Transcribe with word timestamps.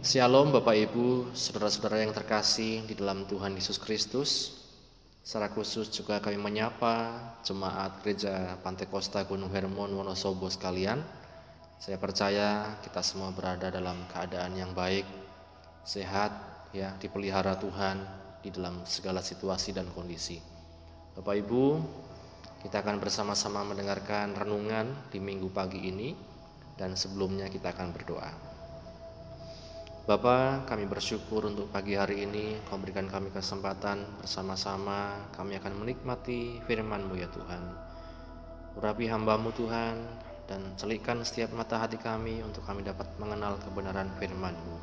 Shalom 0.00 0.48
Bapak 0.48 0.80
Ibu, 0.80 1.36
saudara-saudara 1.36 2.00
yang 2.00 2.16
terkasih 2.16 2.88
di 2.88 2.96
dalam 2.96 3.28
Tuhan 3.28 3.52
Yesus 3.52 3.76
Kristus. 3.76 4.56
Secara 5.20 5.52
khusus 5.52 5.92
juga 5.92 6.24
kami 6.24 6.40
menyapa 6.40 7.20
jemaat 7.44 8.00
gereja 8.00 8.56
Pantai 8.64 8.88
Kosta 8.88 9.28
Gunung 9.28 9.52
Hermon 9.52 9.92
Wonosobo 9.92 10.48
sekalian. 10.48 11.04
Saya 11.76 12.00
percaya 12.00 12.80
kita 12.80 13.04
semua 13.04 13.28
berada 13.36 13.68
dalam 13.68 14.00
keadaan 14.08 14.56
yang 14.56 14.72
baik, 14.72 15.04
sehat, 15.84 16.32
ya 16.72 16.96
dipelihara 16.96 17.60
Tuhan 17.60 18.00
di 18.40 18.48
dalam 18.48 18.80
segala 18.88 19.20
situasi 19.20 19.76
dan 19.76 19.84
kondisi. 19.92 20.40
Bapak 21.12 21.44
Ibu, 21.44 21.76
kita 22.64 22.80
akan 22.80 23.04
bersama-sama 23.04 23.68
mendengarkan 23.68 24.32
renungan 24.32 25.12
di 25.12 25.20
minggu 25.20 25.52
pagi 25.52 25.92
ini 25.92 26.16
dan 26.80 26.96
sebelumnya 26.96 27.52
kita 27.52 27.76
akan 27.76 27.92
berdoa. 27.92 28.59
Bapa, 30.10 30.66
kami 30.66 30.90
bersyukur 30.90 31.46
untuk 31.46 31.70
pagi 31.70 31.94
hari 31.94 32.26
ini 32.26 32.58
Kau 32.66 32.82
berikan 32.82 33.06
kami 33.06 33.30
kesempatan 33.30 34.02
bersama-sama 34.18 35.30
kami 35.38 35.54
akan 35.54 35.86
menikmati 35.86 36.58
firman-Mu 36.66 37.14
ya 37.14 37.30
Tuhan. 37.30 37.62
Urapi 38.74 39.06
hambamu 39.06 39.54
Tuhan 39.54 39.94
dan 40.50 40.66
celikkan 40.74 41.22
setiap 41.22 41.54
mata 41.54 41.78
hati 41.78 41.94
kami 41.94 42.42
untuk 42.42 42.66
kami 42.66 42.82
dapat 42.82 43.06
mengenal 43.22 43.62
kebenaran 43.62 44.10
firman-Mu. 44.18 44.76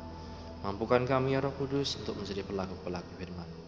Mampukan 0.64 1.04
kami 1.04 1.36
ya 1.36 1.44
Roh 1.44 1.52
Kudus 1.60 2.00
untuk 2.00 2.16
menjadi 2.16 2.40
pelaku-pelaku 2.48 3.12
firman-Mu. 3.20 3.64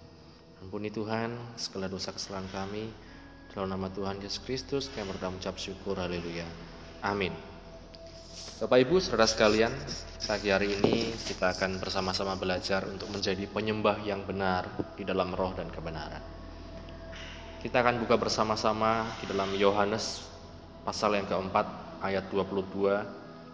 Ampuni 0.65 0.89
Tuhan 0.89 1.37
segala 1.61 1.93
dosa 1.93 2.17
kesalahan 2.17 2.49
kami. 2.49 2.89
Dalam 3.53 3.69
nama 3.69 3.93
Tuhan 3.93 4.17
Yesus 4.25 4.41
Kristus 4.49 4.89
kami 4.97 5.13
berdoa 5.13 5.29
mengucap 5.29 5.61
syukur. 5.61 6.01
Haleluya. 6.01 6.49
Amin. 7.05 7.50
Bapak 8.61 8.79
Ibu, 8.85 9.01
saudara 9.01 9.25
sekalian, 9.25 9.73
pagi 10.29 10.53
hari 10.53 10.77
ini 10.77 11.13
kita 11.17 11.57
akan 11.57 11.81
bersama-sama 11.81 12.37
belajar 12.37 12.85
untuk 12.85 13.09
menjadi 13.09 13.49
penyembah 13.49 14.01
yang 14.05 14.25
benar 14.29 14.69
di 14.97 15.05
dalam 15.05 15.33
roh 15.33 15.57
dan 15.57 15.73
kebenaran. 15.73 16.21
Kita 17.61 17.85
akan 17.85 18.01
buka 18.01 18.17
bersama-sama 18.17 19.05
di 19.21 19.29
dalam 19.29 19.53
Yohanes 19.53 20.25
pasal 20.85 21.17
yang 21.17 21.29
keempat 21.29 21.69
ayat 22.01 22.29
22 22.33 23.05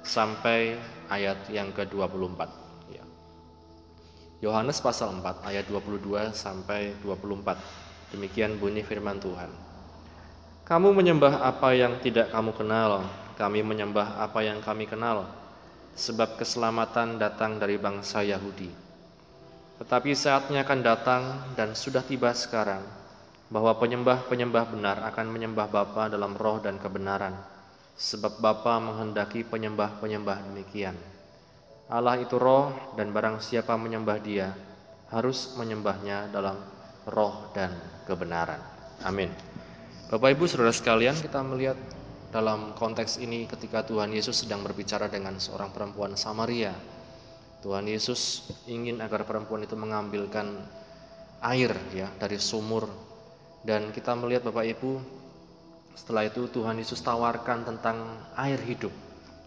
sampai 0.07 0.79
ayat 1.11 1.39
yang 1.51 1.75
ke-24. 1.75 2.41
Ya. 2.95 3.03
Yohanes 4.43 4.79
pasal 4.79 5.11
4 5.11 5.43
ayat 5.43 5.67
22 5.67 6.31
sampai 6.31 6.95
24. 7.03 7.59
Demikian 8.15 8.63
bunyi 8.63 8.87
firman 8.87 9.19
Tuhan. 9.19 9.51
Kamu 10.67 10.95
menyembah 10.95 11.47
apa 11.47 11.75
yang 11.75 11.99
tidak 12.03 12.31
kamu 12.31 12.55
kenal, 12.55 13.07
kami 13.37 13.61
menyembah 13.61 14.19
apa 14.19 14.41
yang 14.41 14.65
kami 14.65 14.89
kenal, 14.89 15.29
sebab 15.93 16.41
keselamatan 16.41 17.21
datang 17.21 17.61
dari 17.61 17.77
bangsa 17.77 18.25
Yahudi. 18.25 18.73
Tetapi 19.77 20.11
saatnya 20.17 20.65
akan 20.65 20.81
datang 20.81 21.23
dan 21.53 21.77
sudah 21.77 22.01
tiba 22.01 22.33
sekarang 22.33 22.81
bahwa 23.53 23.77
penyembah-penyembah 23.77 24.65
benar 24.73 24.97
akan 25.13 25.27
menyembah 25.29 25.69
Bapa 25.69 26.09
dalam 26.09 26.33
roh 26.33 26.59
dan 26.65 26.81
kebenaran, 26.81 27.37
sebab 27.95 28.41
Bapa 28.41 28.81
menghendaki 28.81 29.45
penyembah-penyembah 29.45 30.49
demikian. 30.51 30.97
Allah 31.87 32.19
itu 32.19 32.41
roh 32.41 32.73
dan 32.99 33.15
barang 33.15 33.39
siapa 33.45 33.77
menyembah 33.79 34.19
dia 34.19 34.51
harus 35.13 35.55
menyembahnya 35.55 36.35
dalam 36.35 36.59
roh 37.07 37.55
dan 37.55 37.71
kebenaran. 38.09 38.59
Amin. 39.07 39.31
Bapak 40.11 40.35
Ibu 40.35 40.51
Saudara 40.51 40.75
sekalian, 40.75 41.15
kita 41.15 41.43
melihat 41.47 41.79
dalam 42.31 42.75
konteks 42.75 43.23
ini 43.23 43.47
ketika 43.47 43.87
Tuhan 43.87 44.11
Yesus 44.11 44.47
sedang 44.47 44.63
berbicara 44.67 45.07
dengan 45.07 45.39
seorang 45.39 45.71
perempuan 45.71 46.19
Samaria. 46.19 46.75
Tuhan 47.65 47.89
Yesus 47.89 48.47
ingin 48.71 49.03
agar 49.03 49.27
perempuan 49.27 49.65
itu 49.67 49.75
mengambilkan 49.75 50.47
air 51.43 51.75
ya 51.91 52.07
dari 52.21 52.39
sumur 52.39 52.87
dan 53.67 53.91
kita 53.91 54.15
melihat 54.15 54.47
Bapak 54.47 54.67
Ibu 54.79 54.93
setelah 55.97 56.29
itu 56.29 56.47
Tuhan 56.53 56.79
Yesus 56.79 57.03
tawarkan 57.03 57.67
tentang 57.67 58.23
air 58.39 58.61
hidup 58.63 58.93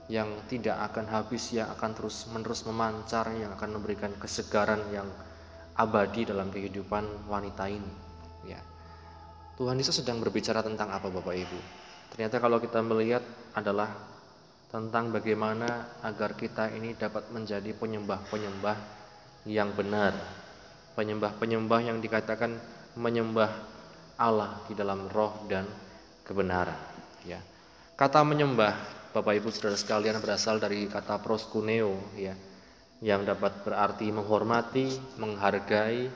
yang 0.09 0.27
tidak 0.49 0.75
akan 0.89 1.05
habis 1.05 1.53
yang 1.53 1.69
akan 1.69 1.93
terus 1.93 2.25
menerus 2.33 2.65
memancar 2.65 3.29
yang 3.37 3.53
akan 3.53 3.77
memberikan 3.77 4.11
kesegaran 4.17 4.81
yang 4.89 5.05
abadi 5.77 6.27
dalam 6.27 6.49
kehidupan 6.49 7.29
wanita 7.29 7.69
ini 7.69 7.93
ya. 8.49 8.59
Tuhan 9.55 9.77
Yesus 9.77 10.01
sedang 10.01 10.19
berbicara 10.19 10.65
tentang 10.65 10.89
apa 10.89 11.07
Bapak 11.07 11.35
Ibu? 11.35 11.59
Ternyata 12.13 12.37
kalau 12.41 12.57
kita 12.57 12.79
melihat 12.81 13.23
adalah 13.53 13.89
tentang 14.69 15.09
bagaimana 15.09 15.97
agar 16.05 16.37
kita 16.37 16.69
ini 16.73 16.93
dapat 16.93 17.33
menjadi 17.33 17.73
penyembah-penyembah 17.73 18.77
yang 19.49 19.73
benar. 19.73 20.13
Penyembah-penyembah 20.93 21.79
yang 21.85 21.97
dikatakan 22.03 22.59
menyembah 22.99 23.49
Allah 24.19 24.61
di 24.67 24.75
dalam 24.75 25.07
roh 25.07 25.47
dan 25.47 25.63
kebenaran, 26.27 26.75
ya. 27.23 27.39
Kata 27.95 28.21
menyembah 28.27 28.99
Bapak 29.09 29.41
Ibu 29.41 29.49
Saudara 29.49 29.73
sekalian 29.79 30.21
berasal 30.21 30.61
dari 30.61 30.85
kata 30.85 31.17
proskuneo 31.17 31.97
ya 32.13 32.37
yang 33.01 33.23
dapat 33.23 33.63
berarti 33.63 34.11
menghormati, 34.11 34.91
menghargai, 35.17 36.11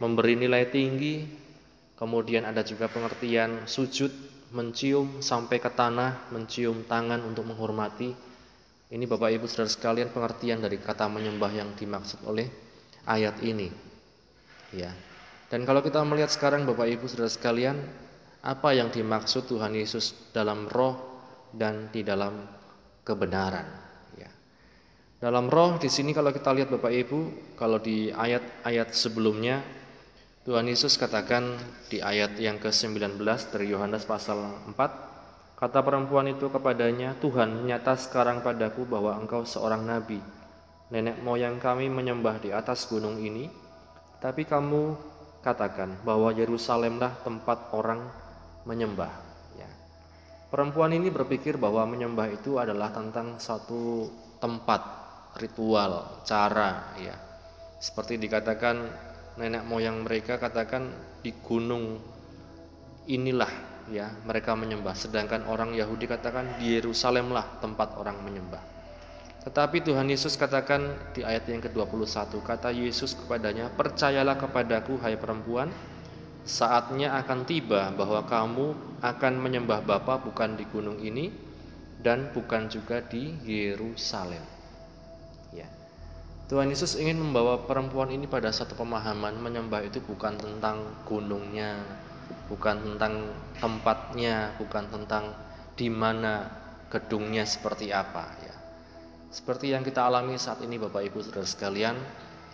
memberi 0.00 0.34
nilai 0.34 0.66
tinggi. 0.66 1.46
Kemudian 1.94 2.46
ada 2.46 2.62
juga 2.62 2.86
pengertian 2.86 3.66
sujud 3.66 4.10
mencium 4.52 5.20
sampai 5.20 5.60
ke 5.60 5.68
tanah, 5.68 6.32
mencium 6.32 6.84
tangan 6.88 7.20
untuk 7.24 7.44
menghormati. 7.44 8.12
Ini 8.88 9.04
Bapak 9.04 9.28
Ibu 9.36 9.44
Saudara 9.44 9.68
sekalian 9.68 10.08
pengertian 10.08 10.64
dari 10.64 10.80
kata 10.80 11.12
menyembah 11.12 11.52
yang 11.52 11.76
dimaksud 11.76 12.24
oleh 12.24 12.48
ayat 13.04 13.36
ini. 13.44 13.68
Ya. 14.72 14.92
Dan 15.48 15.64
kalau 15.68 15.84
kita 15.84 16.00
melihat 16.04 16.32
sekarang 16.32 16.64
Bapak 16.64 16.88
Ibu 16.88 17.04
Saudara 17.08 17.28
sekalian, 17.28 17.76
apa 18.40 18.72
yang 18.72 18.88
dimaksud 18.88 19.48
Tuhan 19.48 19.76
Yesus 19.76 20.32
dalam 20.32 20.68
roh 20.68 20.96
dan 21.52 21.92
di 21.92 22.00
dalam 22.04 22.48
kebenaran, 23.04 23.64
ya. 24.16 24.28
Dalam 25.20 25.48
roh 25.48 25.80
di 25.80 25.88
sini 25.88 26.12
kalau 26.12 26.32
kita 26.32 26.52
lihat 26.52 26.68
Bapak 26.72 26.92
Ibu, 26.92 27.18
kalau 27.56 27.80
di 27.80 28.08
ayat-ayat 28.12 28.92
sebelumnya 28.92 29.60
Tuhan 30.48 30.64
Yesus 30.64 30.96
katakan 30.96 31.60
di 31.92 32.00
ayat 32.00 32.40
yang 32.40 32.56
ke-19 32.56 33.20
dari 33.52 33.68
Yohanes 33.68 34.08
pasal 34.08 34.48
4, 34.72 35.60
kata 35.60 35.84
perempuan 35.84 36.24
itu 36.24 36.48
kepadanya, 36.48 37.12
Tuhan 37.20 37.68
nyata 37.68 38.00
sekarang 38.00 38.40
padaku 38.40 38.88
bahwa 38.88 39.12
engkau 39.20 39.44
seorang 39.44 39.84
nabi. 39.84 40.16
Nenek 40.88 41.20
moyang 41.20 41.60
kami 41.60 41.92
menyembah 41.92 42.40
di 42.40 42.48
atas 42.48 42.88
gunung 42.88 43.20
ini, 43.20 43.52
tapi 44.24 44.48
kamu 44.48 44.96
katakan 45.44 46.00
bahwa 46.00 46.32
Yerusalemlah 46.32 47.28
tempat 47.28 47.68
orang 47.76 48.08
menyembah. 48.64 49.12
Ya. 49.52 49.68
Perempuan 50.48 50.96
ini 50.96 51.12
berpikir 51.12 51.60
bahwa 51.60 51.84
menyembah 51.84 52.24
itu 52.32 52.56
adalah 52.56 52.88
tentang 52.88 53.36
satu 53.36 54.08
tempat, 54.40 54.80
ritual, 55.44 56.24
cara, 56.24 56.96
ya. 56.96 57.20
Seperti 57.84 58.16
dikatakan 58.16 59.08
nenek 59.38 59.62
moyang 59.64 60.02
mereka 60.02 60.36
katakan 60.36 60.90
di 61.22 61.30
gunung 61.30 62.02
inilah 63.06 63.50
ya 63.88 64.10
mereka 64.26 64.58
menyembah. 64.58 64.92
Sedangkan 64.98 65.46
orang 65.46 65.72
Yahudi 65.72 66.10
katakan 66.10 66.58
di 66.60 66.76
Yerusalemlah 66.76 67.62
tempat 67.62 67.96
orang 67.96 68.20
menyembah. 68.26 68.60
Tetapi 69.48 69.80
Tuhan 69.80 70.10
Yesus 70.10 70.36
katakan 70.36 71.14
di 71.16 71.24
ayat 71.24 71.48
yang 71.48 71.64
ke-21 71.64 72.36
kata 72.42 72.68
Yesus 72.74 73.16
kepadanya 73.16 73.72
percayalah 73.72 74.36
kepadaku 74.36 75.00
hai 75.00 75.16
perempuan 75.16 75.72
saatnya 76.44 77.16
akan 77.22 77.48
tiba 77.48 77.94
bahwa 77.94 78.26
kamu 78.28 78.66
akan 79.00 79.34
menyembah 79.40 79.80
Bapa 79.86 80.20
bukan 80.20 80.58
di 80.58 80.68
gunung 80.68 81.00
ini 81.00 81.32
dan 82.02 82.28
bukan 82.34 82.68
juga 82.68 83.00
di 83.00 83.40
Yerusalem 83.46 84.57
Tuhan 86.48 86.72
Yesus 86.72 86.96
ingin 86.96 87.20
membawa 87.20 87.68
perempuan 87.68 88.08
ini 88.08 88.24
pada 88.24 88.48
satu 88.48 88.72
pemahaman 88.72 89.36
menyembah 89.36 89.84
itu 89.84 90.00
bukan 90.00 90.32
tentang 90.40 90.80
gunungnya, 91.04 91.76
bukan 92.48 92.80
tentang 92.80 93.28
tempatnya, 93.60 94.56
bukan 94.56 94.88
tentang 94.88 95.36
di 95.76 95.92
mana 95.92 96.48
gedungnya 96.88 97.44
seperti 97.44 97.92
apa 97.92 98.24
ya. 98.40 98.56
Seperti 99.28 99.76
yang 99.76 99.84
kita 99.84 100.08
alami 100.08 100.40
saat 100.40 100.64
ini 100.64 100.80
Bapak 100.80 101.04
Ibu 101.04 101.20
Saudara 101.20 101.44
sekalian, 101.44 102.00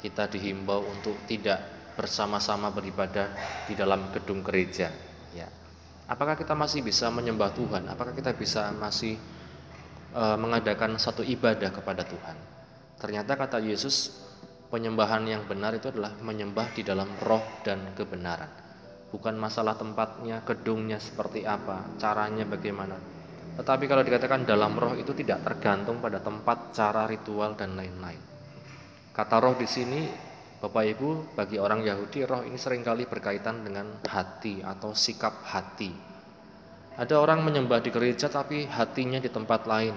kita 0.03 0.27
dihimbau 0.27 0.83
untuk 0.91 1.15
tidak 1.31 1.63
bersama-sama 1.95 2.75
beribadah 2.75 3.31
di 3.71 3.79
dalam 3.79 4.11
gedung 4.11 4.43
gereja 4.43 4.91
ya. 5.39 5.47
Apakah 6.11 6.35
kita 6.35 6.59
masih 6.59 6.83
bisa 6.83 7.07
menyembah 7.15 7.55
Tuhan? 7.55 7.87
Apakah 7.87 8.11
kita 8.11 8.35
bisa 8.35 8.75
masih 8.75 9.15
uh, 10.19 10.35
mengadakan 10.35 10.99
satu 10.99 11.23
ibadah 11.23 11.71
kepada 11.71 12.03
Tuhan? 12.03 12.64
Ternyata 13.05 13.37
kata 13.37 13.61
Yesus, 13.61 14.17
penyembahan 14.73 15.29
yang 15.29 15.45
benar 15.45 15.77
itu 15.77 15.93
adalah 15.93 16.17
menyembah 16.25 16.73
di 16.73 16.81
dalam 16.81 17.13
roh 17.21 17.45
dan 17.61 17.93
kebenaran. 17.93 18.49
Bukan 19.13 19.37
masalah 19.37 19.77
tempatnya, 19.77 20.41
gedungnya 20.41 20.97
seperti 20.97 21.45
apa, 21.45 21.85
caranya 22.01 22.49
bagaimana. 22.49 22.97
Tetapi 23.61 23.85
kalau 23.93 24.01
dikatakan 24.09 24.49
dalam 24.49 24.73
roh 24.81 24.97
itu 24.97 25.13
tidak 25.13 25.45
tergantung 25.45 26.01
pada 26.01 26.25
tempat, 26.25 26.73
cara, 26.73 27.05
ritual, 27.05 27.53
dan 27.53 27.77
lain-lain. 27.77 28.17
Kata 29.13 29.37
roh 29.37 29.53
di 29.53 29.69
sini 29.69 30.09
Bapak 30.65 30.85
Ibu 30.97 31.37
bagi 31.37 31.61
orang 31.61 31.85
Yahudi 31.85 32.25
roh 32.25 32.41
ini 32.41 32.57
sering 32.57 32.81
kali 32.81 33.05
berkaitan 33.05 33.69
dengan 33.69 34.01
hati 34.09 34.65
atau 34.65 34.97
sikap 34.97 35.45
hati. 35.45 35.93
Ada 36.97 37.21
orang 37.21 37.45
menyembah 37.45 37.85
di 37.85 37.93
gereja 37.93 38.33
tapi 38.33 38.65
hatinya 38.65 39.21
di 39.21 39.29
tempat 39.29 39.69
lain. 39.69 39.93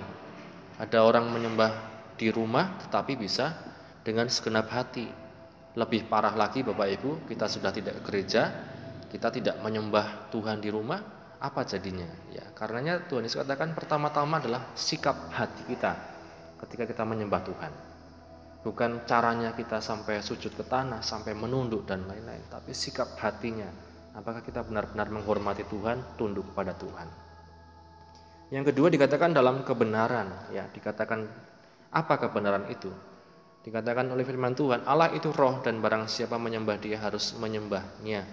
Ada 0.76 1.08
orang 1.08 1.32
menyembah 1.32 1.97
di 2.18 2.34
rumah 2.34 2.82
tetapi 2.82 3.16
bisa 3.16 3.54
dengan 4.02 4.28
segenap 4.28 4.68
hati. 4.74 5.08
Lebih 5.78 6.10
parah 6.10 6.34
lagi 6.34 6.66
Bapak 6.66 6.90
Ibu, 6.98 7.30
kita 7.30 7.46
sudah 7.46 7.70
tidak 7.70 8.02
ke 8.02 8.10
gereja, 8.10 8.50
kita 9.14 9.30
tidak 9.30 9.62
menyembah 9.62 10.34
Tuhan 10.34 10.58
di 10.58 10.74
rumah, 10.74 10.98
apa 11.38 11.62
jadinya? 11.62 12.10
Ya, 12.34 12.50
karenanya 12.58 13.06
Tuhan 13.06 13.30
Yesus 13.30 13.46
katakan 13.46 13.78
pertama-tama 13.78 14.42
adalah 14.42 14.74
sikap 14.74 15.30
hati 15.30 15.70
kita 15.70 15.94
ketika 16.66 16.90
kita 16.90 17.06
menyembah 17.06 17.46
Tuhan. 17.46 17.74
Bukan 18.66 19.06
caranya 19.06 19.54
kita 19.54 19.78
sampai 19.78 20.20
sujud 20.20 20.50
ke 20.58 20.66
tanah, 20.66 21.06
sampai 21.06 21.38
menunduk 21.38 21.86
dan 21.86 22.10
lain-lain, 22.10 22.42
tapi 22.50 22.74
sikap 22.74 23.14
hatinya. 23.22 23.70
Apakah 24.18 24.42
kita 24.42 24.66
benar-benar 24.66 25.14
menghormati 25.14 25.62
Tuhan, 25.70 26.18
tunduk 26.18 26.52
kepada 26.52 26.74
Tuhan? 26.74 27.08
Yang 28.50 28.74
kedua 28.74 28.90
dikatakan 28.90 29.30
dalam 29.30 29.62
kebenaran, 29.62 30.50
ya, 30.50 30.66
dikatakan 30.74 31.30
apa 31.98 32.22
kebenaran 32.22 32.70
itu? 32.70 32.94
Dikatakan 33.66 34.08
oleh 34.14 34.24
firman 34.24 34.54
Tuhan, 34.54 34.86
Allah 34.86 35.12
itu 35.18 35.34
roh 35.34 35.60
dan 35.66 35.82
barang 35.82 36.06
siapa 36.06 36.38
menyembah 36.38 36.78
dia 36.78 37.02
harus 37.02 37.34
menyembahnya 37.42 38.24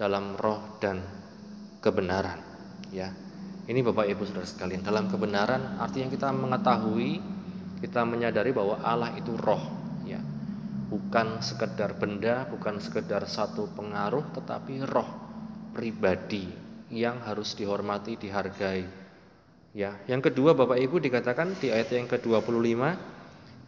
dalam 0.00 0.34
roh 0.40 0.80
dan 0.80 1.04
kebenaran, 1.84 2.40
ya. 2.90 3.12
Ini 3.62 3.78
Bapak 3.78 4.10
Ibu 4.10 4.26
Saudara 4.26 4.48
sekalian, 4.48 4.82
dalam 4.82 5.06
kebenaran 5.06 5.78
artinya 5.78 6.10
kita 6.10 6.34
mengetahui 6.34 7.22
kita 7.82 8.06
menyadari 8.06 8.54
bahwa 8.54 8.78
Allah 8.78 9.10
itu 9.18 9.34
roh 9.34 9.58
ya 10.06 10.22
bukan 10.86 11.42
sekedar 11.42 11.98
benda 11.98 12.46
bukan 12.46 12.78
sekedar 12.78 13.26
satu 13.26 13.66
pengaruh 13.74 14.22
tetapi 14.38 14.86
roh 14.86 15.10
pribadi 15.74 16.46
yang 16.94 17.18
harus 17.26 17.58
dihormati 17.58 18.14
dihargai 18.14 19.01
ya 19.72 19.96
yang 20.08 20.20
kedua 20.20 20.52
Bapak 20.52 20.78
Ibu 20.78 21.00
dikatakan 21.00 21.56
di 21.58 21.72
ayat 21.72 21.92
yang 21.92 22.08
ke-25 22.08 22.80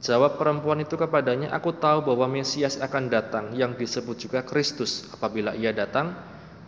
Jawab 0.05 0.37
perempuan 0.37 0.85
itu 0.85 1.01
kepadanya, 1.01 1.49
"Aku 1.57 1.73
tahu 1.73 2.05
bahwa 2.05 2.29
Mesias 2.29 2.77
akan 2.77 3.09
datang 3.09 3.57
yang 3.57 3.73
disebut 3.73 4.21
juga 4.21 4.45
Kristus. 4.45 5.09
Apabila 5.09 5.57
ia 5.57 5.73
datang, 5.73 6.13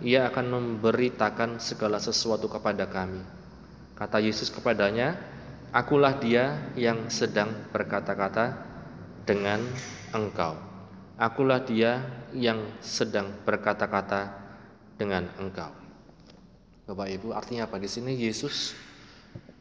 ia 0.00 0.24
akan 0.32 0.56
memberitakan 0.56 1.60
segala 1.60 2.00
sesuatu 2.00 2.48
kepada 2.48 2.88
kami." 2.88 3.20
Kata 3.92 4.24
Yesus 4.24 4.48
kepadanya, 4.48 5.20
Akulah 5.68 6.16
dia 6.16 6.72
yang 6.72 7.12
sedang 7.12 7.52
berkata-kata 7.68 8.56
dengan 9.28 9.60
engkau. 10.16 10.56
Akulah 11.20 11.60
dia 11.60 12.00
yang 12.32 12.64
sedang 12.80 13.36
berkata-kata 13.44 14.32
dengan 14.96 15.28
engkau. 15.36 15.68
Bapak 16.88 17.08
Ibu, 17.20 17.36
artinya 17.36 17.68
apa 17.68 17.76
di 17.76 17.92
sini? 17.92 18.16
Yesus 18.16 18.72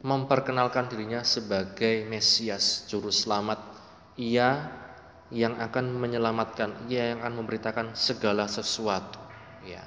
memperkenalkan 0.04 0.92
dirinya 0.92 1.24
sebagai 1.24 2.04
Mesias, 2.04 2.84
juru 2.90 3.08
selamat. 3.08 3.60
Ia 4.16 4.68
yang 5.32 5.58
akan 5.58 5.96
menyelamatkan, 5.96 6.88
ia 6.88 7.14
yang 7.14 7.24
akan 7.24 7.44
memberitakan 7.44 7.86
segala 7.96 8.46
sesuatu. 8.46 9.18
Ya. 9.64 9.82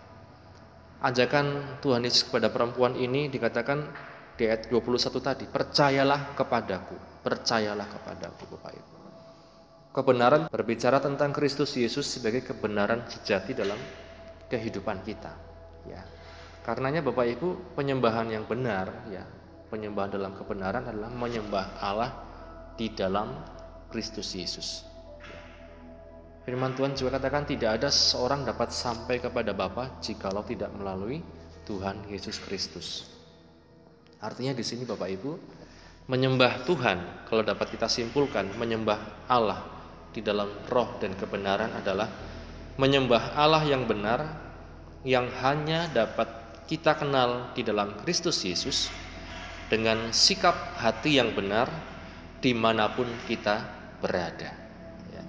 Ajakan 0.99 1.79
Tuhan 1.79 2.03
Yesus 2.03 2.27
kepada 2.27 2.51
perempuan 2.51 2.97
ini 2.99 3.31
dikatakan 3.31 3.87
di 4.35 4.47
ayat 4.47 4.67
21 4.67 5.19
tadi, 5.23 5.45
percayalah 5.47 6.35
kepadaku, 6.35 7.23
percayalah 7.23 7.87
kepadaku 7.87 8.43
Bapak 8.55 8.73
Ibu. 8.75 8.95
Kebenaran 9.89 10.41
berbicara 10.51 10.99
tentang 11.01 11.31
Kristus 11.31 11.73
Yesus 11.75 12.05
sebagai 12.05 12.43
kebenaran 12.43 13.07
sejati 13.07 13.55
dalam 13.55 13.79
kehidupan 14.51 15.01
kita. 15.07 15.33
Ya. 15.87 16.03
Karenanya 16.67 16.99
Bapak 16.99 17.25
Ibu, 17.39 17.79
penyembahan 17.79 18.27
yang 18.29 18.43
benar 18.43 18.91
ya, 19.09 19.23
penyembahan 19.69 20.11
dalam 20.11 20.33
kebenaran 20.35 20.89
adalah 20.89 21.13
menyembah 21.13 21.79
Allah 21.79 22.11
di 22.75 22.89
dalam 22.91 23.31
Kristus 23.93 24.33
Yesus. 24.33 24.85
Firman 26.43 26.73
Tuhan 26.73 26.97
juga 26.97 27.21
katakan 27.21 27.45
tidak 27.45 27.77
ada 27.77 27.93
seorang 27.93 28.41
dapat 28.41 28.73
sampai 28.73 29.21
kepada 29.21 29.53
Bapa 29.53 30.01
jikalau 30.01 30.41
tidak 30.41 30.73
melalui 30.73 31.21
Tuhan 31.69 32.09
Yesus 32.09 32.41
Kristus. 32.41 33.05
Artinya 34.17 34.57
di 34.57 34.65
sini 34.65 34.83
Bapak 34.83 35.09
Ibu, 35.13 35.31
menyembah 36.09 36.65
Tuhan 36.65 37.29
kalau 37.29 37.45
dapat 37.45 37.69
kita 37.69 37.85
simpulkan 37.85 38.49
menyembah 38.57 39.29
Allah 39.29 39.61
di 40.09 40.25
dalam 40.25 40.49
roh 40.65 40.97
dan 40.97 41.13
kebenaran 41.13 41.69
adalah 41.77 42.09
menyembah 42.81 43.37
Allah 43.37 43.61
yang 43.69 43.85
benar 43.85 44.25
yang 45.05 45.29
hanya 45.45 45.85
dapat 45.93 46.27
kita 46.65 46.97
kenal 46.97 47.53
di 47.53 47.61
dalam 47.61 47.93
Kristus 48.01 48.41
Yesus 48.41 48.89
dengan 49.69 50.11
sikap 50.11 50.75
hati 50.75 51.21
yang 51.21 51.31
benar 51.37 51.69
di 52.41 52.51
mana 52.57 52.91
pun 52.91 53.07
kita 53.29 53.63
berada. 54.01 54.51
Ya. 55.13 55.23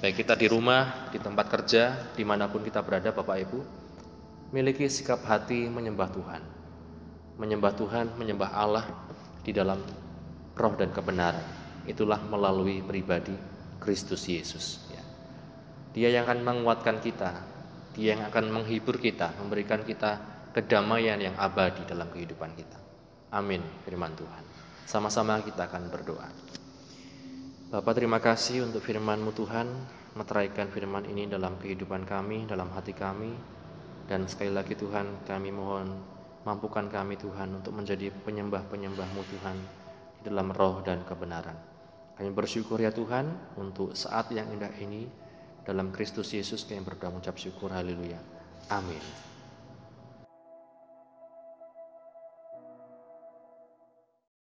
Baik 0.00 0.24
kita 0.24 0.38
di 0.38 0.46
rumah, 0.46 1.10
di 1.10 1.18
tempat 1.18 1.50
kerja, 1.50 2.14
di 2.14 2.22
mana 2.22 2.46
pun 2.46 2.62
kita 2.62 2.80
berada 2.80 3.10
Bapak 3.10 3.36
Ibu, 3.44 3.60
miliki 4.54 4.86
sikap 4.86 5.26
hati 5.26 5.66
menyembah 5.66 6.08
Tuhan 6.14 6.60
menyembah 7.40 7.72
Tuhan, 7.72 8.06
menyembah 8.20 8.52
Allah 8.52 8.84
di 9.40 9.56
dalam 9.56 9.80
roh 10.52 10.74
dan 10.76 10.92
kebenaran. 10.92 11.42
Itulah 11.88 12.20
melalui 12.28 12.84
pribadi 12.84 13.32
Kristus 13.80 14.28
Yesus. 14.28 14.84
Ya. 14.92 15.02
Dia 15.96 16.08
yang 16.20 16.28
akan 16.28 16.44
menguatkan 16.44 17.00
kita, 17.00 17.32
dia 17.96 18.14
yang 18.14 18.28
akan 18.28 18.52
menghibur 18.52 19.00
kita, 19.00 19.32
memberikan 19.40 19.80
kita 19.80 20.20
kedamaian 20.52 21.16
yang 21.16 21.32
abadi 21.40 21.80
dalam 21.88 22.12
kehidupan 22.12 22.52
kita. 22.52 22.78
Amin, 23.30 23.62
firman 23.86 24.14
Tuhan. 24.18 24.44
Sama-sama 24.86 25.38
kita 25.42 25.70
akan 25.70 25.86
berdoa. 25.90 26.28
Bapak 27.70 27.94
terima 27.94 28.18
kasih 28.18 28.66
untuk 28.66 28.82
firman-Mu 28.82 29.30
Tuhan, 29.30 29.70
meteraikan 30.18 30.70
firman 30.74 31.06
ini 31.06 31.30
dalam 31.30 31.54
kehidupan 31.62 32.02
kami, 32.02 32.50
dalam 32.50 32.70
hati 32.74 32.90
kami. 32.90 33.30
Dan 34.10 34.26
sekali 34.26 34.50
lagi 34.50 34.74
Tuhan, 34.74 35.22
kami 35.22 35.54
mohon 35.54 35.86
Mampukan 36.40 36.88
kami 36.88 37.20
Tuhan 37.20 37.60
untuk 37.60 37.76
menjadi 37.76 38.08
penyembah-penyembahmu 38.24 39.22
Tuhan 39.28 39.56
di 40.16 40.20
dalam 40.32 40.48
roh 40.56 40.80
dan 40.80 41.04
kebenaran. 41.04 41.56
Kami 42.16 42.32
bersyukur 42.32 42.80
ya 42.80 42.88
Tuhan 42.88 43.28
untuk 43.60 43.92
saat 43.92 44.32
yang 44.32 44.48
indah 44.48 44.72
ini 44.80 45.04
dalam 45.68 45.92
Kristus 45.92 46.32
Yesus 46.32 46.64
kami 46.64 46.80
berdoa 46.80 47.12
mengucap 47.12 47.36
syukur 47.36 47.68
haleluya. 47.68 48.16
Amin. 48.72 49.29